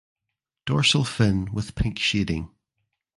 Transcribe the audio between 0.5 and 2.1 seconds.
Dorsal fin with pink